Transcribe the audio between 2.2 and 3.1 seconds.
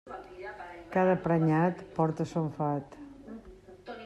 son fat.